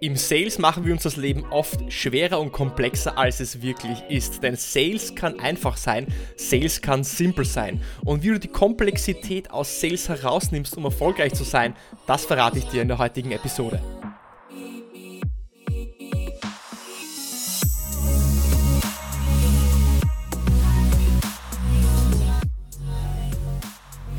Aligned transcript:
Im 0.00 0.14
Sales 0.14 0.60
machen 0.60 0.84
wir 0.84 0.92
uns 0.92 1.02
das 1.02 1.16
Leben 1.16 1.44
oft 1.50 1.92
schwerer 1.92 2.38
und 2.38 2.52
komplexer, 2.52 3.18
als 3.18 3.40
es 3.40 3.62
wirklich 3.62 3.98
ist. 4.08 4.44
Denn 4.44 4.54
Sales 4.54 5.16
kann 5.16 5.40
einfach 5.40 5.76
sein, 5.76 6.06
Sales 6.36 6.80
kann 6.80 7.02
simpel 7.02 7.44
sein. 7.44 7.82
Und 8.04 8.22
wie 8.22 8.28
du 8.28 8.38
die 8.38 8.46
Komplexität 8.46 9.50
aus 9.50 9.80
Sales 9.80 10.08
herausnimmst, 10.08 10.76
um 10.76 10.84
erfolgreich 10.84 11.34
zu 11.34 11.42
sein, 11.42 11.74
das 12.06 12.26
verrate 12.26 12.58
ich 12.58 12.64
dir 12.66 12.82
in 12.82 12.88
der 12.88 12.98
heutigen 12.98 13.32
Episode. 13.32 13.80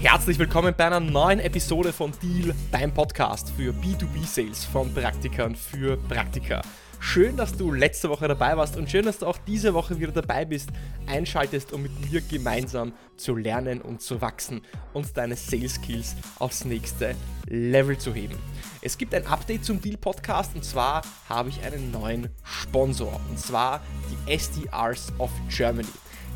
Herzlich 0.01 0.39
willkommen 0.39 0.73
bei 0.77 0.85
einer 0.85 1.01
neuen 1.01 1.41
Episode 1.41 1.91
von 1.91 2.13
Deal, 2.23 2.55
beim 2.71 2.93
Podcast 2.93 3.51
für 3.57 3.73
B2B-Sales 3.73 4.63
von 4.63 4.93
Praktikern 4.93 5.57
für 5.57 5.97
Praktika. 5.97 6.61
Schön, 7.01 7.35
dass 7.35 7.57
du 7.57 7.73
letzte 7.73 8.09
Woche 8.09 8.29
dabei 8.29 8.55
warst 8.55 8.77
und 8.77 8.89
schön, 8.89 9.03
dass 9.03 9.19
du 9.19 9.25
auch 9.25 9.37
diese 9.45 9.73
Woche 9.73 9.99
wieder 9.99 10.13
dabei 10.13 10.45
bist, 10.45 10.69
einschaltest, 11.05 11.73
um 11.73 11.81
mit 11.83 11.91
mir 12.09 12.21
gemeinsam 12.21 12.93
zu 13.17 13.35
lernen 13.35 13.81
und 13.81 14.01
zu 14.01 14.21
wachsen 14.21 14.61
und 14.93 15.17
deine 15.17 15.35
Sales 15.35 15.75
Skills 15.75 16.15
aufs 16.39 16.63
nächste 16.63 17.13
Level 17.47 17.97
zu 17.97 18.13
heben. 18.13 18.37
Es 18.81 18.97
gibt 18.97 19.13
ein 19.13 19.27
Update 19.27 19.65
zum 19.65 19.81
Deal 19.81 19.97
Podcast 19.97 20.55
und 20.55 20.63
zwar 20.63 21.01
habe 21.27 21.49
ich 21.49 21.61
einen 21.65 21.91
neuen 21.91 22.29
Sponsor 22.45 23.19
und 23.29 23.37
zwar 23.37 23.81
die 24.09 24.31
SDRs 24.31 25.11
of 25.17 25.31
Germany. 25.49 25.89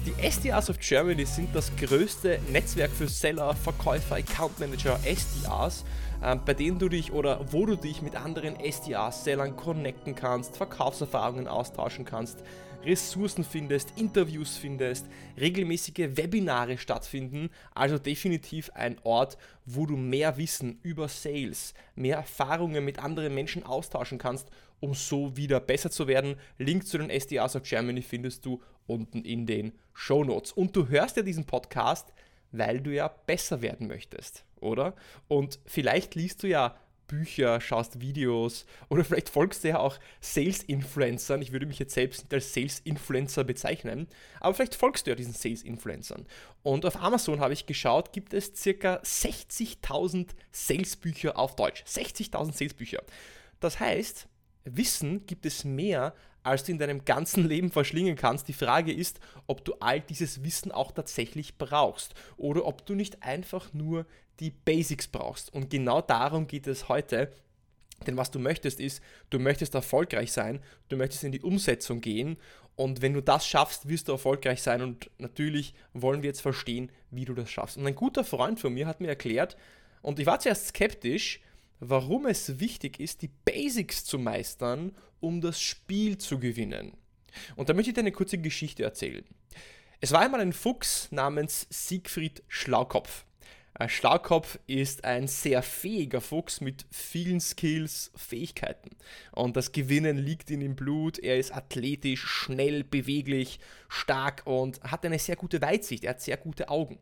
Die 0.06 0.22
SDRs 0.22 0.70
of 0.70 0.80
Germany 0.80 1.26
sind 1.26 1.56
das 1.56 1.74
größte 1.78 2.38
Netzwerk 2.52 2.92
für 2.92 3.08
Seller, 3.08 3.56
Verkäufer, 3.56 4.16
Account 4.16 4.60
Manager, 4.60 5.00
SDRs, 5.06 5.86
äh, 6.22 6.36
bei 6.36 6.54
denen 6.54 6.78
du 6.78 6.90
dich 6.90 7.14
oder 7.14 7.40
wo 7.54 7.66
du 7.66 7.78
dich 7.78 8.02
mit 8.02 8.18
anderen 8.18 8.60
SDRs, 8.60 9.24
Sellern 9.24 9.56
connecten 9.56 10.14
kannst, 10.14 10.58
Verkaufserfahrungen 10.58 11.48
austauschen 11.48 12.04
kannst, 12.04 12.44
Ressourcen 12.84 13.46
findest, 13.46 13.98
Interviews 13.98 14.58
findest, 14.58 15.06
regelmäßige 15.40 16.18
Webinare 16.18 16.78
stattfinden. 16.78 17.50
Also 17.74 17.98
definitiv 17.98 18.72
ein 18.74 18.98
Ort, 19.04 19.38
wo 19.66 19.86
du 19.86 19.96
mehr 19.96 20.36
Wissen 20.36 20.80
über 20.84 21.08
Sales, 21.08 21.74
mehr 21.96 22.18
Erfahrungen 22.18 22.84
mit 22.84 23.00
anderen 23.00 23.34
Menschen 23.34 23.66
austauschen 23.66 24.18
kannst, 24.18 24.50
um 24.84 24.94
so 24.94 25.38
wieder 25.38 25.62
besser 25.62 25.90
zu 25.90 26.08
werden. 26.08 26.36
Link 26.58 26.86
zu 26.86 26.98
den 26.98 27.10
SDRs 27.10 27.56
of 27.56 27.64
Germany 27.64 28.02
findest 28.02 28.46
du 28.46 28.62
unten 28.86 29.24
in 29.24 29.46
den 29.46 29.72
Show 29.94 30.26
Notes. 30.26 30.52
Und 30.52 30.76
du 30.76 30.90
hörst 30.90 31.16
ja 31.16 31.24
diesen 31.24 31.46
Podcast, 31.46 32.12
weil 32.52 32.82
du 32.82 32.94
ja 32.94 33.08
besser 33.08 33.62
werden 33.62 33.88
möchtest, 33.88 34.44
oder? 34.60 34.94
Und 35.30 35.58
vielleicht 35.66 36.16
liest 36.16 36.44
du 36.44 36.48
ja 36.48 36.76
Bücher, 37.08 37.62
schaust 37.62 38.02
Videos 38.02 38.66
oder 38.90 39.06
vielleicht 39.06 39.30
folgst 39.30 39.64
du 39.64 39.70
ja 39.70 39.80
auch 39.80 40.00
Sales-Influencern. 40.20 41.42
Ich 41.42 41.54
würde 41.54 41.66
mich 41.66 41.80
jetzt 41.80 41.94
selbst 41.94 42.24
nicht 42.24 42.34
als 42.34 42.54
Sales-Influencer 42.54 43.46
bezeichnen, 43.46 44.08
aber 44.42 44.54
vielleicht 44.54 44.76
folgst 44.76 45.06
du 45.06 45.12
ja 45.12 45.16
diesen 45.16 45.34
Sales-Influencern. 45.34 46.26
Und 46.62 46.86
auf 46.86 46.98
Amazon 46.98 47.40
habe 47.40 47.54
ich 47.54 47.68
geschaut, 47.68 48.12
gibt 48.12 48.34
es 48.34 48.52
circa 48.54 48.96
60.000 48.98 50.32
Sales-Bücher 50.52 51.38
auf 51.38 51.56
Deutsch. 51.56 51.84
60.000 51.88 52.52
Sales-Bücher. 52.54 53.02
Das 53.62 53.80
heißt, 53.80 54.28
Wissen 54.66 55.26
gibt 55.26 55.46
es 55.46 55.64
mehr, 55.64 56.14
als 56.44 56.64
du 56.64 56.72
in 56.72 56.78
deinem 56.78 57.06
ganzen 57.06 57.48
Leben 57.48 57.72
verschlingen 57.72 58.16
kannst. 58.16 58.48
Die 58.48 58.54
Frage 58.54 58.94
ist, 58.94 59.20
ob 59.48 59.64
du 59.66 59.74
all 59.80 60.02
dieses 60.02 60.44
Wissen 60.44 60.72
auch 60.72 60.92
tatsächlich 60.92 61.58
brauchst 61.58 62.14
oder 62.38 62.66
ob 62.66 62.86
du 62.86 62.96
nicht 62.96 63.24
einfach 63.24 63.74
nur 63.74 64.06
die 64.40 64.52
Basics 64.52 65.08
brauchst. 65.08 65.54
Und 65.54 65.70
genau 65.70 66.02
darum 66.02 66.48
geht 66.48 66.68
es 66.68 66.90
heute. 66.90 67.32
Denn 68.08 68.18
was 68.18 68.32
du 68.32 68.40
möchtest 68.40 68.80
ist, 68.80 69.02
du 69.30 69.40
möchtest 69.40 69.76
erfolgreich 69.76 70.32
sein, 70.32 70.60
du 70.90 70.98
möchtest 70.98 71.24
in 71.24 71.32
die 71.32 71.42
Umsetzung 71.42 72.02
gehen 72.02 72.38
und 72.76 73.02
wenn 73.02 73.14
du 73.14 73.22
das 73.22 73.48
schaffst, 73.48 73.88
wirst 73.88 74.08
du 74.08 74.14
erfolgreich 74.14 74.62
sein 74.62 74.82
und 74.82 75.10
natürlich 75.20 75.74
wollen 75.94 76.24
wir 76.24 76.30
jetzt 76.30 76.42
verstehen, 76.42 76.92
wie 77.12 77.26
du 77.26 77.34
das 77.34 77.50
schaffst. 77.50 77.78
Und 77.78 77.86
ein 77.86 77.96
guter 77.96 78.24
Freund 78.24 78.60
von 78.60 78.74
mir 78.74 78.88
hat 78.88 79.00
mir 79.00 79.08
erklärt, 79.08 79.56
und 80.02 80.20
ich 80.20 80.26
war 80.26 80.40
zuerst 80.40 80.68
skeptisch, 80.68 81.40
warum 81.90 82.26
es 82.26 82.60
wichtig 82.60 83.00
ist, 83.00 83.22
die 83.22 83.32
Basics 83.46 84.06
zu 84.06 84.20
meistern, 84.20 84.96
um 85.20 85.42
das 85.42 85.62
Spiel 85.62 86.18
zu 86.18 86.40
gewinnen. 86.40 86.94
Und 87.56 87.70
da 87.70 87.74
möchte 87.74 87.90
ich 87.90 87.96
dir 87.96 88.02
eine 88.02 88.12
kurze 88.12 88.38
Geschichte 88.38 88.84
erzählen. 88.84 89.26
Es 90.02 90.12
war 90.12 90.22
einmal 90.22 90.42
ein 90.42 90.54
Fuchs 90.54 91.12
namens 91.12 91.68
Siegfried 91.70 92.44
Schlaukopf. 92.48 93.26
Ein 93.76 93.90
Schlaukopf 93.90 94.60
ist 94.68 95.04
ein 95.04 95.28
sehr 95.28 95.64
fähiger 95.64 96.22
Fuchs 96.22 96.62
mit 96.62 96.86
vielen 96.92 97.40
Skills, 97.40 98.12
Fähigkeiten. 98.16 98.92
Und 99.32 99.58
das 99.58 99.72
Gewinnen 99.72 100.18
liegt 100.18 100.52
in 100.52 100.62
ihm 100.62 100.76
Blut. 100.76 101.18
Er 101.18 101.40
ist 101.40 101.56
athletisch, 101.56 102.22
schnell, 102.22 102.84
beweglich, 102.84 103.60
stark 103.90 104.44
und 104.46 104.84
hat 104.84 105.06
eine 105.06 105.18
sehr 105.18 105.38
gute 105.38 105.62
Weitsicht. 105.62 106.04
Er 106.04 106.12
hat 106.12 106.22
sehr 106.22 106.38
gute 106.38 106.70
Augen. 106.70 107.00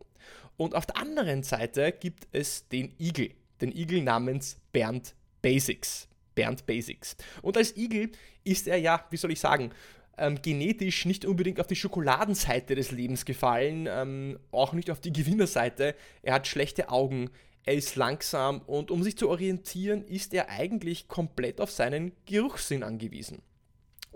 Und 0.56 0.74
auf 0.74 0.86
der 0.86 0.96
anderen 0.96 1.42
Seite 1.42 1.92
gibt 1.92 2.26
es 2.32 2.68
den 2.68 2.94
Igel 2.98 3.34
den 3.62 3.72
Igel 3.74 4.02
namens 4.02 4.58
Bernd 4.72 5.14
Basics. 5.40 6.08
Bernd 6.34 6.66
Basics. 6.66 7.16
Und 7.40 7.56
als 7.56 7.76
Igel 7.76 8.10
ist 8.44 8.66
er 8.66 8.76
ja, 8.76 9.06
wie 9.10 9.16
soll 9.16 9.32
ich 9.32 9.40
sagen, 9.40 9.70
ähm, 10.18 10.40
genetisch 10.42 11.06
nicht 11.06 11.24
unbedingt 11.24 11.60
auf 11.60 11.66
die 11.66 11.76
Schokoladenseite 11.76 12.74
des 12.74 12.90
Lebens 12.90 13.24
gefallen, 13.24 13.88
ähm, 13.90 14.38
auch 14.50 14.72
nicht 14.72 14.90
auf 14.90 15.00
die 15.00 15.12
Gewinnerseite. 15.12 15.94
Er 16.22 16.34
hat 16.34 16.46
schlechte 16.46 16.90
Augen, 16.90 17.30
er 17.64 17.74
ist 17.74 17.96
langsam 17.96 18.60
und 18.62 18.90
um 18.90 19.02
sich 19.02 19.16
zu 19.16 19.28
orientieren, 19.28 20.04
ist 20.04 20.34
er 20.34 20.50
eigentlich 20.50 21.08
komplett 21.08 21.60
auf 21.60 21.70
seinen 21.70 22.12
Geruchssinn 22.26 22.82
angewiesen. 22.82 23.40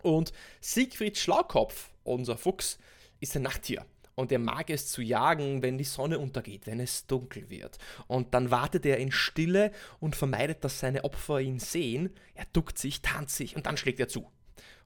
Und 0.03 0.33
Siegfried 0.61 1.17
Schlaukopf, 1.17 1.91
unser 2.05 2.37
Fuchs, 2.37 2.79
ist 3.21 3.35
ein 3.37 3.43
Nachttier 3.43 3.87
und 4.17 4.33
er 4.33 4.39
mag 4.39 4.71
es 4.71 4.89
zu 4.89 5.03
jagen, 5.03 5.63
wenn 5.63 5.79
die 5.79 5.85
Sonne 5.85 6.19
untergeht, 6.19 6.67
wenn 6.67 6.81
es 6.81 7.07
dunkel 7.07 7.49
wird. 7.51 7.79
Und 8.07 8.33
dann 8.35 8.51
wartet 8.51 8.87
er 8.87 8.97
in 8.97 9.13
Stille 9.13 9.73
und 10.01 10.17
vermeidet, 10.17 10.65
dass 10.65 10.81
seine 10.81 11.05
Opfer 11.05 11.41
ihn 11.41 11.59
sehen. 11.59 12.11
Er 12.35 12.47
duckt 12.53 12.79
sich, 12.79 13.03
tanzt 13.03 13.37
sich 13.37 13.57
und 13.57 13.67
dann 13.67 13.77
schlägt 13.77 14.01
er 14.01 14.09
zu. 14.09 14.33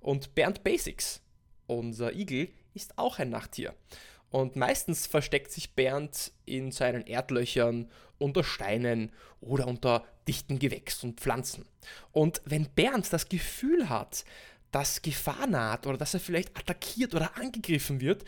Und 0.00 0.34
Bernd 0.34 0.64
Basics, 0.64 1.22
unser 1.68 2.12
Igel, 2.12 2.50
ist 2.74 2.98
auch 2.98 3.20
ein 3.20 3.30
Nachttier. 3.30 3.74
Und 4.30 4.56
meistens 4.56 5.06
versteckt 5.06 5.52
sich 5.52 5.74
Bernd 5.74 6.32
in 6.44 6.72
seinen 6.72 7.06
Erdlöchern, 7.06 7.88
unter 8.18 8.44
Steinen 8.44 9.12
oder 9.40 9.66
unter 9.66 10.04
dichten 10.26 10.58
Gewächs 10.58 11.02
und 11.04 11.20
Pflanzen. 11.20 11.66
Und 12.12 12.42
wenn 12.44 12.68
Bernd 12.68 13.12
das 13.12 13.28
Gefühl 13.28 13.88
hat, 13.88 14.24
dass 14.70 15.02
Gefahr 15.02 15.46
naht 15.46 15.86
oder 15.86 15.98
dass 15.98 16.14
er 16.14 16.20
vielleicht 16.20 16.56
attackiert 16.56 17.14
oder 17.14 17.36
angegriffen 17.36 18.00
wird, 18.00 18.24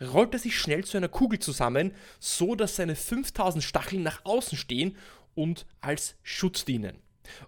rollt 0.00 0.34
er 0.34 0.38
sich 0.38 0.58
schnell 0.58 0.84
zu 0.84 0.96
einer 0.96 1.08
Kugel 1.08 1.38
zusammen, 1.38 1.94
so 2.20 2.54
dass 2.54 2.76
seine 2.76 2.96
5000 2.96 3.62
Stacheln 3.62 4.02
nach 4.02 4.24
außen 4.24 4.58
stehen 4.58 4.96
und 5.34 5.66
als 5.80 6.16
Schutz 6.22 6.64
dienen. 6.64 6.98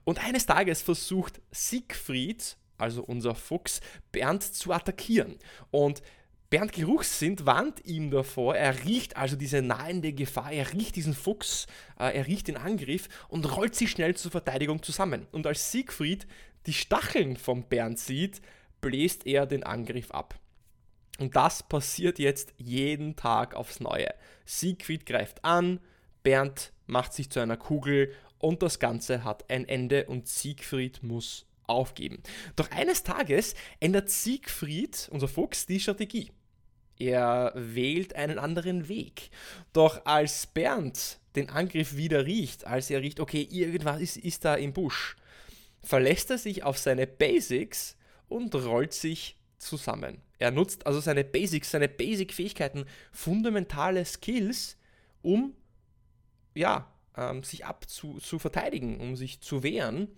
Und 0.05 0.25
eines 0.25 0.47
Tages 0.47 0.83
versucht 0.83 1.41
Siegfried, 1.51 2.57
also 2.79 3.03
unser 3.03 3.35
Fuchs, 3.35 3.81
Bernd 4.13 4.43
zu 4.43 4.73
attackieren. 4.73 5.37
Und 5.71 6.03
Bernd 6.51 6.73
Geruchssinn 6.73 7.37
warnt 7.45 7.85
ihm 7.85 8.11
davor, 8.11 8.57
er 8.57 8.85
riecht 8.85 9.19
also 9.19 9.37
diese 9.37 9.61
nahende 9.61 10.15
Gefahr, 10.15 10.51
er 10.51 10.73
riecht 10.73 10.97
diesen 10.97 11.13
Fuchs, 11.13 11.67
äh, 11.99 12.17
er 12.17 12.27
riecht 12.27 12.49
den 12.49 12.57
Angriff 12.57 13.09
und 13.29 13.55
rollt 13.55 13.75
sich 13.75 13.91
schnell 13.91 14.17
zur 14.17 14.31
Verteidigung 14.31 14.83
zusammen. 14.83 15.27
Und 15.31 15.47
als 15.47 15.71
Siegfried 15.71 16.27
die 16.65 16.73
Stacheln 16.73 17.37
vom 17.37 17.65
Bernd 17.65 17.99
sieht, 17.99 18.41
bläst 18.81 19.27
er 19.27 19.45
den 19.45 19.63
Angriff 19.63 20.11
ab. 20.11 20.39
Und 21.19 21.37
das 21.37 21.63
passiert 21.63 22.19
jetzt 22.19 22.55
jeden 22.57 23.15
Tag 23.15 23.55
aufs 23.55 23.81
Neue. 23.81 24.09
Siegfried 24.47 25.05
greift 25.05 25.45
an, 25.45 25.81
Bernd 26.23 26.73
macht 26.87 27.13
sich 27.13 27.29
zu 27.29 27.41
einer 27.41 27.59
Kugel 27.59 28.15
und 28.39 28.63
das 28.63 28.79
Ganze 28.79 29.23
hat 29.23 29.51
ein 29.51 29.69
Ende 29.69 30.07
und 30.07 30.29
Siegfried 30.29 31.03
muss 31.03 31.45
aufgeben. 31.67 32.23
Doch 32.57 32.71
eines 32.71 33.03
Tages 33.03 33.55
ändert 33.81 34.09
Siegfried, 34.09 35.09
unser 35.13 35.29
Fuchs, 35.29 35.67
die 35.67 35.81
Strategie. 35.81 36.31
Er 36.99 37.53
wählt 37.55 38.15
einen 38.17 38.39
anderen 38.39 38.89
Weg. 38.89 39.31
Doch 39.73 40.05
als 40.05 40.47
Bernd 40.47 41.19
den 41.37 41.51
Angriff 41.51 41.97
wieder 41.97 42.27
riecht, 42.27 42.67
als 42.67 42.91
er 42.91 43.01
riecht, 43.01 43.21
okay, 43.21 43.47
irgendwas 43.51 44.01
ist, 44.01 44.17
ist 44.17 44.45
da 44.45 44.57
im 44.57 44.73
Busch, 44.73 45.17
verlässt 45.83 46.31
er 46.31 46.39
sich 46.39 46.65
auf 46.65 46.79
seine 46.79 47.07
Basics 47.07 47.97
und 48.29 48.55
rollt 48.55 48.93
sich 48.93 49.37
zusammen. 49.59 50.21
Er 50.39 50.51
nutzt 50.51 50.87
also 50.87 51.01
seine 51.01 51.25
Basics, 51.25 51.71
seine 51.71 51.89
Basic-Fähigkeiten, 51.89 52.85
fundamentale 53.13 54.05
Skills, 54.05 54.77
um 55.23 55.55
ja, 56.55 56.93
ähm, 57.17 57.43
sich 57.43 57.65
abzu 57.65 58.19
zu 58.19 58.39
verteidigen, 58.39 59.01
um 59.01 59.17
sich 59.17 59.41
zu 59.41 59.63
wehren. 59.63 60.09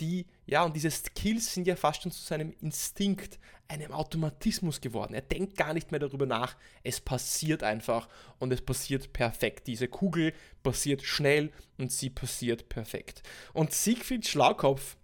Die, 0.00 0.26
ja, 0.46 0.64
und 0.64 0.74
diese 0.74 0.90
Skills 0.90 1.54
sind 1.54 1.66
ja 1.66 1.76
fast 1.76 2.02
schon 2.02 2.12
zu 2.12 2.22
seinem 2.22 2.52
Instinkt, 2.60 3.38
einem 3.68 3.92
Automatismus 3.92 4.80
geworden. 4.80 5.14
Er 5.14 5.22
denkt 5.22 5.56
gar 5.56 5.72
nicht 5.72 5.90
mehr 5.90 6.00
darüber 6.00 6.26
nach. 6.26 6.56
Es 6.82 7.00
passiert 7.00 7.62
einfach 7.62 8.08
und 8.38 8.52
es 8.52 8.60
passiert 8.60 9.12
perfekt. 9.12 9.66
Diese 9.66 9.88
Kugel 9.88 10.34
passiert 10.62 11.02
schnell 11.02 11.50
und 11.78 11.92
sie 11.92 12.10
passiert 12.10 12.68
perfekt. 12.68 13.22
Und 13.52 13.72
Siegfried 13.72 14.26
Schlaukopf 14.26 14.96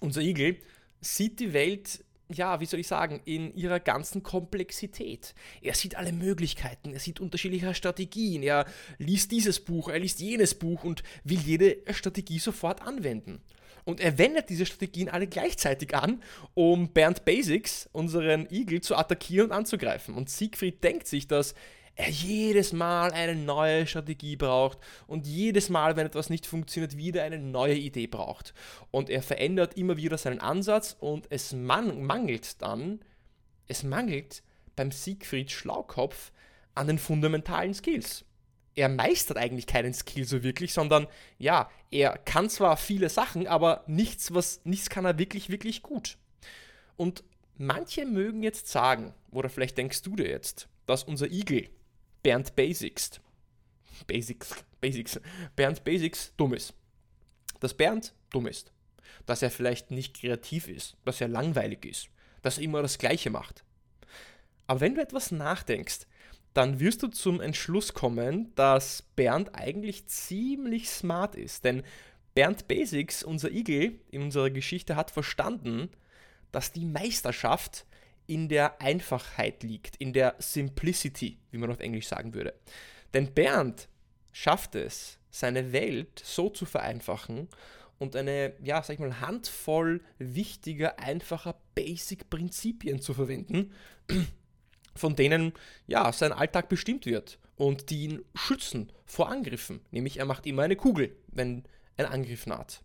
unser 0.00 0.20
Igel 0.20 0.58
sieht 1.00 1.38
die 1.38 1.52
Welt 1.52 2.04
ja, 2.34 2.60
wie 2.60 2.66
soll 2.66 2.80
ich 2.80 2.88
sagen, 2.88 3.20
in 3.24 3.54
ihrer 3.54 3.80
ganzen 3.80 4.22
Komplexität. 4.22 5.34
Er 5.60 5.74
sieht 5.74 5.96
alle 5.96 6.12
Möglichkeiten, 6.12 6.92
er 6.92 7.00
sieht 7.00 7.20
unterschiedliche 7.20 7.74
Strategien, 7.74 8.42
er 8.42 8.66
liest 8.98 9.30
dieses 9.30 9.60
Buch, 9.60 9.88
er 9.88 9.98
liest 9.98 10.20
jenes 10.20 10.54
Buch 10.54 10.84
und 10.84 11.02
will 11.24 11.40
jede 11.40 11.78
Strategie 11.92 12.38
sofort 12.38 12.82
anwenden. 12.82 13.42
Und 13.84 14.00
er 14.00 14.18
wendet 14.18 14.48
diese 14.48 14.66
Strategien 14.66 15.08
alle 15.08 15.26
gleichzeitig 15.26 15.94
an, 15.94 16.22
um 16.54 16.92
Bernd 16.92 17.24
Basics, 17.24 17.88
unseren 17.92 18.46
Igel, 18.50 18.80
zu 18.80 18.96
attackieren 18.96 19.50
und 19.50 19.56
anzugreifen. 19.56 20.14
Und 20.14 20.30
Siegfried 20.30 20.82
denkt 20.84 21.06
sich, 21.06 21.26
dass 21.26 21.54
er 21.94 22.08
jedes 22.08 22.72
Mal 22.72 23.12
eine 23.12 23.34
neue 23.34 23.86
Strategie 23.86 24.36
braucht 24.36 24.78
und 25.06 25.26
jedes 25.26 25.68
Mal, 25.68 25.96
wenn 25.96 26.06
etwas 26.06 26.30
nicht 26.30 26.46
funktioniert, 26.46 26.96
wieder 26.96 27.22
eine 27.22 27.38
neue 27.38 27.74
Idee 27.74 28.06
braucht. 28.06 28.54
Und 28.90 29.10
er 29.10 29.22
verändert 29.22 29.76
immer 29.76 29.96
wieder 29.96 30.16
seinen 30.16 30.40
Ansatz 30.40 30.96
und 30.98 31.26
es 31.30 31.52
man 31.52 32.02
mangelt 32.02 32.62
dann, 32.62 33.00
es 33.68 33.82
mangelt 33.82 34.42
beim 34.74 34.90
Siegfried 34.90 35.50
Schlaukopf 35.50 36.32
an 36.74 36.86
den 36.86 36.98
fundamentalen 36.98 37.74
Skills. 37.74 38.24
Er 38.74 38.88
meistert 38.88 39.36
eigentlich 39.36 39.66
keinen 39.66 39.92
Skill 39.92 40.24
so 40.24 40.42
wirklich, 40.42 40.72
sondern 40.72 41.06
ja, 41.38 41.70
er 41.90 42.16
kann 42.18 42.48
zwar 42.48 42.76
viele 42.76 43.10
Sachen, 43.10 43.46
aber 43.46 43.84
nichts, 43.86 44.32
was, 44.32 44.60
nichts 44.64 44.88
kann 44.88 45.04
er 45.04 45.18
wirklich, 45.18 45.50
wirklich 45.50 45.82
gut. 45.82 46.16
Und 46.96 47.22
manche 47.58 48.06
mögen 48.06 48.42
jetzt 48.42 48.68
sagen, 48.68 49.14
oder 49.30 49.48
vielleicht 49.48 49.76
denkst 49.76 50.02
du 50.02 50.16
dir 50.16 50.28
jetzt, 50.28 50.68
dass 50.86 51.04
unser 51.04 51.30
Igel 51.30 51.68
Bernd 52.22 52.54
Basics, 52.54 53.20
Basics, 54.06 54.64
Basics, 54.80 55.20
Bernd 55.56 55.84
Basics 55.84 56.32
dumm 56.36 56.54
ist. 56.54 56.74
Dass 57.60 57.74
Bernd 57.74 58.14
dumm 58.30 58.46
ist. 58.46 58.72
Dass 59.26 59.42
er 59.42 59.50
vielleicht 59.50 59.90
nicht 59.90 60.20
kreativ 60.20 60.68
ist, 60.68 60.96
dass 61.04 61.20
er 61.20 61.28
langweilig 61.28 61.84
ist, 61.84 62.08
dass 62.42 62.58
er 62.58 62.64
immer 62.64 62.82
das 62.82 62.98
Gleiche 62.98 63.30
macht. 63.30 63.64
Aber 64.66 64.80
wenn 64.80 64.94
du 64.94 65.02
etwas 65.02 65.30
nachdenkst, 65.30 66.06
dann 66.54 66.80
wirst 66.80 67.02
du 67.02 67.08
zum 67.08 67.40
Entschluss 67.40 67.94
kommen, 67.94 68.54
dass 68.54 69.02
Bernd 69.16 69.54
eigentlich 69.54 70.06
ziemlich 70.06 70.90
smart 70.90 71.34
ist. 71.34 71.64
Denn 71.64 71.82
Bernd 72.34 72.68
Basics, 72.68 73.22
unser 73.22 73.50
Igel 73.50 74.00
in 74.10 74.22
unserer 74.22 74.50
Geschichte, 74.50 74.96
hat 74.96 75.10
verstanden, 75.10 75.88
dass 76.50 76.72
die 76.72 76.84
Meisterschaft 76.84 77.86
in 78.26 78.48
der 78.48 78.80
Einfachheit 78.80 79.62
liegt, 79.62 79.96
in 79.96 80.12
der 80.12 80.36
Simplicity, 80.38 81.38
wie 81.50 81.58
man 81.58 81.70
auf 81.70 81.80
Englisch 81.80 82.06
sagen 82.06 82.34
würde. 82.34 82.54
Denn 83.14 83.32
Bernd 83.32 83.88
schafft 84.32 84.74
es, 84.74 85.18
seine 85.30 85.72
Welt 85.72 86.20
so 86.22 86.50
zu 86.50 86.66
vereinfachen 86.66 87.48
und 87.98 88.16
eine, 88.16 88.52
ja, 88.62 88.82
sag 88.82 88.94
ich 88.94 89.00
mal, 89.00 89.20
Handvoll 89.20 90.02
wichtiger, 90.18 90.98
einfacher 90.98 91.56
Basic-Prinzipien 91.74 93.00
zu 93.00 93.14
verwenden, 93.14 93.72
von 94.94 95.16
denen, 95.16 95.52
ja, 95.86 96.12
sein 96.12 96.32
Alltag 96.32 96.68
bestimmt 96.68 97.06
wird 97.06 97.38
und 97.56 97.90
die 97.90 98.04
ihn 98.04 98.24
schützen 98.34 98.92
vor 99.04 99.30
Angriffen. 99.30 99.80
Nämlich 99.90 100.18
er 100.18 100.24
macht 100.24 100.46
immer 100.46 100.62
eine 100.62 100.76
Kugel, 100.76 101.16
wenn 101.28 101.64
ein 101.96 102.06
Angriff 102.06 102.46
naht. 102.46 102.82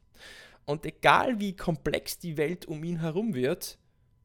Und 0.66 0.86
egal 0.86 1.40
wie 1.40 1.56
komplex 1.56 2.20
die 2.20 2.38
Welt 2.38 2.66
um 2.66 2.84
ihn 2.84 3.00
herum 3.00 3.34
wird, 3.34 3.78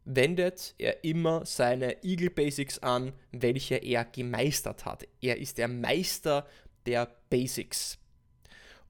wendet 0.05 0.75
er 0.79 1.05
immer 1.05 1.47
seine 1.47 2.03
Eagle 2.03 2.31
Basics 2.31 2.81
an, 2.81 3.13
welche 3.31 3.77
er 3.77 4.05
gemeistert 4.05 4.85
hat. 4.85 5.07
Er 5.21 5.39
ist 5.39 5.59
der 5.59 5.69
Meister 5.69 6.47
der 6.87 7.15
Basics. 7.31 7.99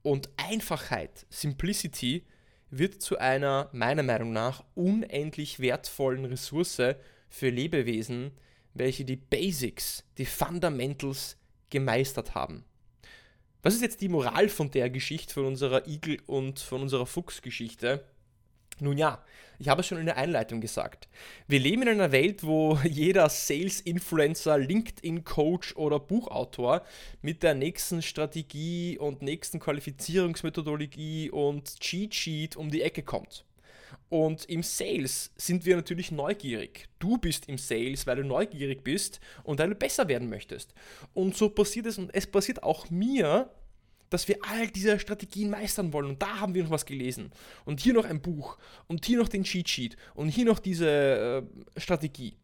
Und 0.03 0.31
Einfachheit, 0.37 1.27
Simplicity, 1.29 2.25
wird 2.71 3.03
zu 3.03 3.19
einer, 3.19 3.69
meiner 3.73 4.03
Meinung 4.03 4.33
nach, 4.33 4.65
unendlich 4.75 5.61
wertvollen 5.61 6.25
Ressource 6.25 6.83
für 7.29 7.51
Lebewesen, 7.51 8.33
welche 8.75 9.05
die 9.05 9.17
Basics, 9.17 10.05
die 10.19 10.27
Fundamentals 10.27 11.37
gemeistert 11.71 12.35
haben. 12.35 12.65
Was 13.63 13.75
ist 13.75 13.83
jetzt 13.83 14.01
die 14.01 14.09
Moral 14.09 14.49
von 14.49 14.71
der 14.71 14.91
Geschichte, 14.91 15.35
von 15.35 15.47
unserer 15.47 15.87
Igel- 15.87 16.21
und 16.27 16.59
von 16.59 16.83
unserer 16.83 17.07
Fuchsgeschichte? 17.07 18.05
Nun 18.81 18.99
ja, 18.99 19.23
ich 19.61 19.69
habe 19.69 19.83
es 19.83 19.87
schon 19.87 19.99
in 19.99 20.07
der 20.07 20.17
Einleitung 20.17 20.61
gesagt. 20.61 21.09
Wir 21.47 21.61
leben 21.61 21.83
in 21.83 21.89
einer 21.89 22.11
Welt, 22.11 22.43
wo 22.43 22.77
jeder 22.85 23.29
Sales-Influencer, 23.29 24.59
LinkedIn-Coach 24.59 25.77
oder 25.77 26.01
Buchautor 26.01 26.83
mit 27.21 27.45
der 27.45 27.55
nächsten 27.55 28.03
Strategie 28.03 28.99
und 28.99 29.23
nächsten 29.23 29.61
Qualifizierungsmethodologie 29.61 31.31
und 31.31 31.79
Cheat-Sheet 31.79 32.57
um 32.57 32.71
die 32.71 32.83
Ecke 32.83 33.05
kommt. 33.05 33.45
Und 34.09 34.45
im 34.47 34.63
Sales 34.63 35.33
sind 35.37 35.65
wir 35.65 35.77
natürlich 35.77 36.11
neugierig. 36.11 36.89
Du 36.99 37.19
bist 37.19 37.49
im 37.49 37.59
Sales, 37.59 38.07
weil 38.07 38.17
du 38.17 38.25
neugierig 38.25 38.85
bist 38.85 39.21
und 39.43 39.59
weil 39.59 39.71
du 39.71 39.75
besser 39.75 40.09
werden 40.09 40.29
möchtest. 40.29 40.75
Und 41.15 41.37
so 41.37 41.49
passiert 41.49 41.87
es 41.87 41.99
und 41.99 42.15
es 42.15 42.27
passiert 42.27 42.63
auch 42.63 42.91
mir, 42.91 43.51
dass 44.11 44.29
wir 44.29 44.37
all 44.43 44.69
diese 44.69 44.99
Strategien 44.99 45.49
meistern 45.51 45.93
wollen. 45.93 46.11
Und 46.11 46.23
da 46.23 46.41
haben 46.41 46.55
wir 46.55 46.65
noch 46.65 46.71
was 46.71 46.85
gelesen. 46.85 47.31
Und 47.65 47.81
hier 47.81 47.95
noch 47.95 48.05
ein 48.05 48.21
Buch. 48.21 48.59
Und 48.87 49.07
hier 49.07 49.19
noch 49.19 49.29
den 49.29 49.45
Cheat 49.45 49.69
Sheet. 49.69 49.97
Und 50.15 50.29
hier 50.29 50.45
noch 50.45 50.59
diese 50.59 51.47
äh, 51.77 51.81
Strategie. 51.81 52.37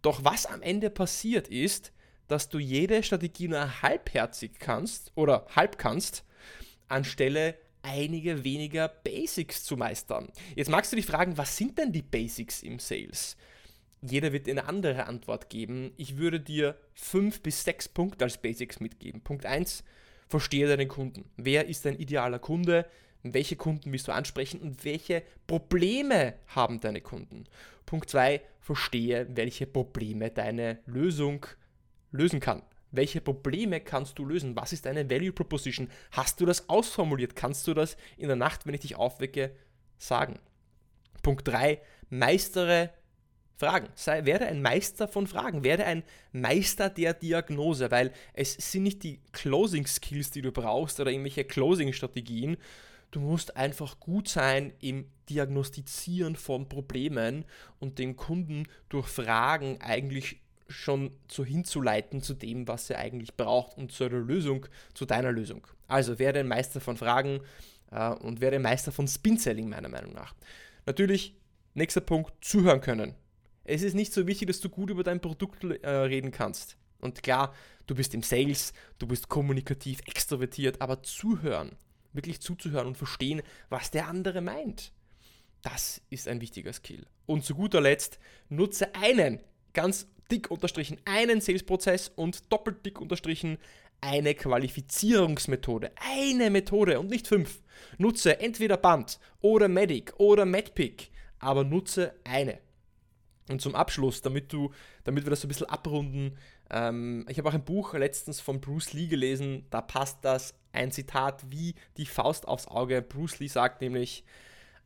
Doch 0.00 0.24
was 0.24 0.46
am 0.46 0.62
Ende 0.62 0.88
passiert 0.88 1.48
ist, 1.48 1.92
dass 2.28 2.48
du 2.48 2.58
jede 2.58 3.02
Strategie 3.02 3.48
nur 3.48 3.82
halbherzig 3.82 4.58
kannst 4.58 5.12
oder 5.14 5.46
halb 5.54 5.76
kannst, 5.76 6.24
anstelle 6.88 7.56
einige 7.82 8.44
weniger 8.44 8.88
Basics 8.88 9.64
zu 9.64 9.76
meistern. 9.76 10.28
Jetzt 10.54 10.70
magst 10.70 10.92
du 10.92 10.96
dich 10.96 11.06
fragen, 11.06 11.36
was 11.36 11.56
sind 11.56 11.78
denn 11.78 11.92
die 11.92 12.02
Basics 12.02 12.62
im 12.62 12.78
Sales? 12.78 13.36
Jeder 14.00 14.32
wird 14.32 14.48
eine 14.48 14.64
andere 14.64 15.06
Antwort 15.06 15.48
geben. 15.48 15.92
Ich 15.96 16.16
würde 16.16 16.40
dir 16.40 16.76
fünf 16.94 17.40
bis 17.40 17.62
sechs 17.62 17.88
Punkte 17.88 18.24
als 18.24 18.38
Basics 18.38 18.80
mitgeben. 18.80 19.20
Punkt 19.20 19.46
1, 19.46 19.84
verstehe 20.28 20.66
deinen 20.66 20.88
Kunden. 20.88 21.30
Wer 21.36 21.68
ist 21.68 21.84
dein 21.84 21.96
idealer 21.96 22.40
Kunde? 22.40 22.86
Welche 23.22 23.54
Kunden 23.54 23.92
willst 23.92 24.08
du 24.08 24.12
ansprechen 24.12 24.60
und 24.60 24.84
welche 24.84 25.22
Probleme 25.46 26.34
haben 26.48 26.80
deine 26.80 27.00
Kunden? 27.00 27.44
Punkt 27.86 28.10
2, 28.10 28.40
verstehe, 28.60 29.28
welche 29.30 29.66
Probleme 29.66 30.30
deine 30.30 30.80
Lösung 30.86 31.46
lösen 32.10 32.40
kann. 32.40 32.62
Welche 32.92 33.20
Probleme 33.20 33.80
kannst 33.80 34.18
du 34.18 34.24
lösen? 34.24 34.54
Was 34.54 34.72
ist 34.72 34.86
deine 34.86 35.08
Value 35.10 35.32
Proposition? 35.32 35.88
Hast 36.12 36.40
du 36.40 36.46
das 36.46 36.68
ausformuliert? 36.68 37.34
Kannst 37.34 37.66
du 37.66 37.74
das 37.74 37.96
in 38.16 38.28
der 38.28 38.36
Nacht, 38.36 38.66
wenn 38.66 38.74
ich 38.74 38.80
dich 38.80 38.96
aufwecke, 38.96 39.56
sagen? 39.98 40.38
Punkt 41.22 41.48
3, 41.48 41.80
meistere 42.10 42.90
Fragen. 43.56 43.88
Sei, 43.94 44.24
werde 44.24 44.46
ein 44.46 44.60
Meister 44.60 45.08
von 45.08 45.26
Fragen. 45.26 45.64
Werde 45.64 45.86
ein 45.86 46.02
Meister 46.32 46.90
der 46.90 47.14
Diagnose, 47.14 47.90
weil 47.90 48.12
es 48.34 48.54
sind 48.54 48.82
nicht 48.82 49.02
die 49.04 49.20
Closing 49.32 49.86
Skills, 49.86 50.30
die 50.30 50.42
du 50.42 50.52
brauchst 50.52 51.00
oder 51.00 51.10
irgendwelche 51.10 51.44
Closing 51.44 51.92
Strategien. 51.92 52.56
Du 53.12 53.20
musst 53.20 53.56
einfach 53.56 54.00
gut 54.00 54.28
sein 54.28 54.72
im 54.80 55.06
Diagnostizieren 55.30 56.34
von 56.34 56.68
Problemen 56.68 57.44
und 57.78 57.98
den 57.98 58.16
Kunden 58.16 58.66
durch 58.88 59.06
Fragen 59.06 59.80
eigentlich 59.80 60.40
schon 60.72 61.12
so 61.28 61.44
hinzuleiten 61.44 62.22
zu 62.22 62.34
dem, 62.34 62.68
was 62.68 62.90
er 62.90 62.98
eigentlich 62.98 63.36
braucht 63.36 63.76
und 63.76 63.92
zu 63.92 64.04
einer 64.04 64.18
Lösung, 64.18 64.66
zu 64.94 65.06
deiner 65.06 65.32
Lösung. 65.32 65.66
Also 65.88 66.18
werde 66.18 66.40
ein 66.40 66.48
Meister 66.48 66.80
von 66.80 66.96
Fragen 66.96 67.40
äh, 67.90 68.10
und 68.10 68.40
werde 68.40 68.56
ein 68.56 68.62
Meister 68.62 68.92
von 68.92 69.06
Spin-Selling 69.06 69.68
meiner 69.68 69.88
Meinung 69.88 70.12
nach. 70.12 70.34
Natürlich, 70.86 71.34
nächster 71.74 72.00
Punkt, 72.00 72.32
zuhören 72.44 72.80
können. 72.80 73.14
Es 73.64 73.82
ist 73.82 73.94
nicht 73.94 74.12
so 74.12 74.26
wichtig, 74.26 74.48
dass 74.48 74.60
du 74.60 74.68
gut 74.68 74.90
über 74.90 75.04
dein 75.04 75.20
Produkt 75.20 75.64
äh, 75.64 75.88
reden 75.88 76.32
kannst. 76.32 76.76
Und 76.98 77.22
klar, 77.22 77.54
du 77.86 77.94
bist 77.94 78.14
im 78.14 78.22
Sales, 78.22 78.72
du 78.98 79.06
bist 79.06 79.28
kommunikativ, 79.28 80.00
extrovertiert, 80.06 80.80
aber 80.80 81.02
zuhören, 81.02 81.76
wirklich 82.12 82.40
zuzuhören 82.40 82.88
und 82.88 82.96
verstehen, 82.96 83.42
was 83.68 83.90
der 83.90 84.08
andere 84.08 84.40
meint, 84.40 84.92
das 85.62 86.00
ist 86.10 86.28
ein 86.28 86.40
wichtiger 86.40 86.72
Skill. 86.72 87.06
Und 87.26 87.44
zu 87.44 87.54
guter 87.54 87.80
Letzt, 87.80 88.18
nutze 88.48 88.94
einen, 88.94 89.40
ganz 89.72 90.08
dick 90.32 90.50
unterstrichen, 90.50 90.98
einen 91.04 91.40
Sales-Prozess 91.40 92.08
und 92.08 92.50
doppelt 92.50 92.84
dick 92.86 93.00
unterstrichen 93.00 93.58
eine 94.02 94.34
Qualifizierungsmethode. 94.34 95.92
Eine 95.96 96.50
Methode 96.50 96.98
und 96.98 97.08
nicht 97.08 97.28
fünf. 97.28 97.62
Nutze 97.98 98.40
entweder 98.40 98.76
Band 98.76 99.18
oder 99.40 99.68
Medic 99.68 100.12
oder 100.18 100.44
MedPick, 100.44 101.10
aber 101.38 101.64
nutze 101.64 102.14
eine. 102.24 102.58
Und 103.48 103.60
zum 103.60 103.74
Abschluss, 103.74 104.20
damit 104.22 104.52
du, 104.52 104.72
damit 105.04 105.24
wir 105.24 105.30
das 105.30 105.40
so 105.40 105.46
ein 105.46 105.48
bisschen 105.48 105.68
abrunden, 105.68 106.36
ähm, 106.70 107.26
ich 107.28 107.38
habe 107.38 107.48
auch 107.48 107.54
ein 107.54 107.64
Buch 107.64 107.94
letztens 107.94 108.40
von 108.40 108.60
Bruce 108.60 108.92
Lee 108.92 109.06
gelesen, 109.06 109.66
da 109.70 109.80
passt 109.80 110.24
das 110.24 110.54
ein 110.72 110.90
Zitat 110.90 111.44
wie 111.50 111.74
die 111.96 112.06
Faust 112.06 112.48
aufs 112.48 112.66
Auge. 112.66 113.02
Bruce 113.02 113.38
Lee 113.38 113.48
sagt 113.48 113.82
nämlich, 113.82 114.24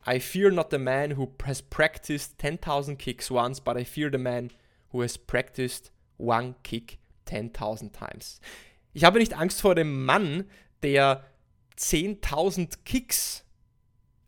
I 0.05 0.19
fear 0.19 0.51
not 0.51 0.67
the 0.71 0.77
man 0.77 1.17
who 1.17 1.33
has 1.43 1.61
practiced 1.61 2.39
10.000 2.39 2.97
kicks 2.97 3.31
once, 3.31 3.59
but 3.59 3.77
I 3.77 3.85
fear 3.85 4.09
the 4.11 4.17
man 4.17 4.51
who 4.91 5.01
has 5.01 5.17
practiced 5.17 5.91
one 6.17 6.55
kick 6.63 6.99
10.000 7.27 7.91
times. 7.91 8.39
Ich 8.93 9.03
habe 9.03 9.19
nicht 9.19 9.37
Angst 9.37 9.61
vor 9.61 9.75
dem 9.75 10.05
Mann, 10.05 10.45
der 10.81 11.25
10.000 11.77 12.79
Kicks 12.85 13.43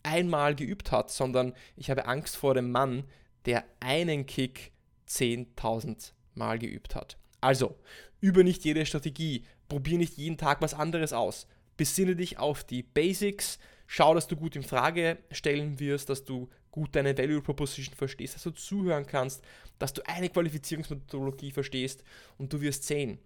einmal 0.03 0.55
geübt 0.55 0.91
hat, 0.91 1.11
sondern 1.11 1.53
ich 1.75 1.89
habe 1.89 2.05
Angst 2.05 2.37
vor 2.37 2.53
dem 2.53 2.71
Mann, 2.71 3.03
der 3.45 3.65
einen 3.79 4.25
Kick 4.25 4.71
10.000 5.07 6.11
Mal 6.35 6.59
geübt 6.59 6.95
hat. 6.95 7.17
Also, 7.41 7.77
übe 8.21 8.43
nicht 8.43 8.63
jede 8.63 8.85
Strategie, 8.85 9.45
probier 9.67 9.97
nicht 9.97 10.17
jeden 10.17 10.37
Tag 10.37 10.61
was 10.61 10.73
anderes 10.73 11.13
aus. 11.13 11.47
Besinne 11.77 12.15
dich 12.15 12.37
auf 12.37 12.63
die 12.63 12.83
Basics, 12.83 13.59
schau, 13.89 14.13
dass 14.13 14.27
du 14.27 14.35
gut 14.35 14.55
in 14.55 14.61
Frage 14.61 15.17
stellen 15.31 15.79
wirst, 15.79 16.09
dass 16.09 16.23
du 16.23 16.47
gut 16.69 16.95
deine 16.95 17.17
Value 17.17 17.41
Proposition 17.41 17.95
verstehst, 17.95 18.35
dass 18.35 18.43
du 18.43 18.51
zuhören 18.51 19.07
kannst, 19.07 19.43
dass 19.79 19.93
du 19.93 20.07
eine 20.07 20.29
Qualifizierungsmethodologie 20.29 21.51
verstehst 21.51 22.03
und 22.37 22.53
du 22.53 22.61
wirst 22.61 22.83
sehen, 22.83 23.17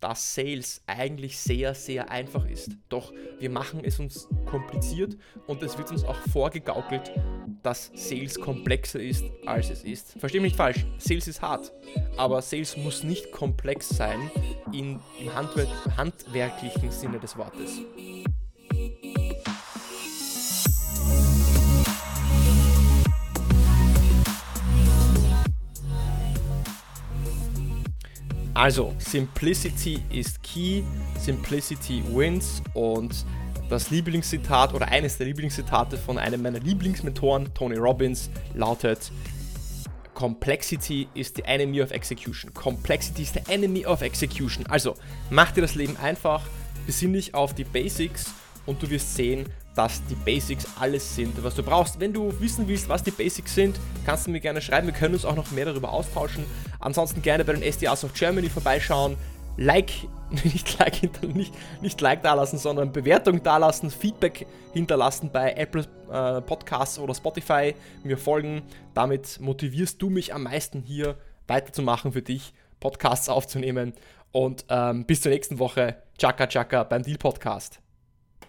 dass 0.00 0.34
Sales 0.34 0.82
eigentlich 0.86 1.38
sehr, 1.38 1.74
sehr 1.74 2.10
einfach 2.10 2.46
ist. 2.46 2.70
Doch 2.88 3.12
wir 3.38 3.50
machen 3.50 3.82
es 3.84 4.00
uns 4.00 4.26
kompliziert 4.46 5.18
und 5.46 5.62
es 5.62 5.76
wird 5.76 5.90
uns 5.90 6.04
auch 6.04 6.18
vorgegaukelt, 6.32 7.12
dass 7.62 7.90
Sales 7.94 8.40
komplexer 8.40 9.00
ist, 9.00 9.24
als 9.44 9.68
es 9.68 9.84
ist. 9.84 10.18
Versteh 10.18 10.40
mich 10.40 10.52
nicht 10.52 10.56
falsch, 10.56 10.86
Sales 10.98 11.28
ist 11.28 11.42
hart, 11.42 11.72
aber 12.16 12.40
Sales 12.40 12.76
muss 12.78 13.04
nicht 13.04 13.32
komplex 13.32 13.90
sein 13.90 14.30
in, 14.72 14.98
im 15.20 15.34
handwer 15.34 15.66
handwerklichen 15.96 16.90
Sinne 16.90 17.18
des 17.18 17.36
Wortes. 17.36 17.80
Also, 28.56 28.94
Simplicity 28.96 30.00
ist 30.08 30.42
key, 30.42 30.82
Simplicity 31.18 32.02
wins 32.08 32.62
und 32.72 33.26
das 33.68 33.90
Lieblingszitat 33.90 34.72
oder 34.72 34.88
eines 34.88 35.18
der 35.18 35.26
Lieblingszitate 35.26 35.98
von 35.98 36.16
einem 36.16 36.40
meiner 36.40 36.60
Lieblingsmentoren, 36.60 37.52
Tony 37.52 37.76
Robbins, 37.76 38.30
lautet: 38.54 39.12
Complexity 40.14 41.06
is 41.12 41.34
the 41.36 41.42
enemy 41.42 41.82
of 41.82 41.90
execution. 41.90 42.54
Complexity 42.54 43.24
is 43.24 43.34
the 43.34 43.42
enemy 43.52 43.84
of 43.84 44.00
execution. 44.00 44.64
Also, 44.68 44.94
mach 45.28 45.52
dir 45.52 45.60
das 45.60 45.74
Leben 45.74 45.98
einfach, 45.98 46.40
besinn 46.86 47.12
dich 47.12 47.34
auf 47.34 47.52
die 47.52 47.64
Basics 47.64 48.32
und 48.64 48.82
du 48.82 48.88
wirst 48.88 49.16
sehen, 49.16 49.44
dass 49.76 50.02
die 50.06 50.14
Basics 50.14 50.66
alles 50.80 51.14
sind, 51.14 51.42
was 51.44 51.54
du 51.54 51.62
brauchst. 51.62 52.00
Wenn 52.00 52.12
du 52.12 52.32
wissen 52.40 52.66
willst, 52.66 52.88
was 52.88 53.02
die 53.02 53.10
Basics 53.10 53.54
sind, 53.54 53.78
kannst 54.04 54.26
du 54.26 54.30
mir 54.30 54.40
gerne 54.40 54.60
schreiben. 54.60 54.86
Wir 54.86 54.94
können 54.94 55.14
uns 55.14 55.24
auch 55.24 55.36
noch 55.36 55.50
mehr 55.50 55.66
darüber 55.66 55.92
austauschen. 55.92 56.44
Ansonsten 56.80 57.22
gerne 57.22 57.44
bei 57.44 57.52
den 57.52 57.72
SDAs 57.72 58.02
of 58.02 58.14
Germany 58.14 58.48
vorbeischauen. 58.48 59.16
Like, 59.58 59.92
nicht 60.44 60.78
Like, 60.78 61.24
nicht, 61.34 61.54
nicht 61.82 62.00
Like 62.00 62.22
dalassen, 62.22 62.58
sondern 62.58 62.90
Bewertung 62.90 63.42
dalassen, 63.42 63.90
Feedback 63.90 64.46
hinterlassen 64.72 65.30
bei 65.30 65.52
Apple 65.52 65.84
äh, 66.10 66.40
Podcasts 66.40 66.98
oder 66.98 67.14
Spotify, 67.14 67.74
mir 68.02 68.18
folgen. 68.18 68.62
Damit 68.94 69.40
motivierst 69.40 70.00
du 70.00 70.10
mich 70.10 70.34
am 70.34 70.44
meisten 70.44 70.82
hier 70.82 71.16
weiterzumachen 71.46 72.12
für 72.12 72.22
dich, 72.22 72.54
Podcasts 72.80 73.28
aufzunehmen. 73.28 73.92
Und 74.32 74.64
ähm, 74.68 75.04
bis 75.04 75.20
zur 75.20 75.32
nächsten 75.32 75.58
Woche. 75.58 75.96
Chaka 76.18 76.46
Chaka 76.46 76.84
beim 76.84 77.02
Deal 77.02 77.18
Podcast. 77.18 77.85